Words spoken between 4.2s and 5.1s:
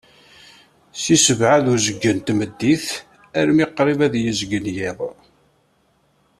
izeggen yiḍ.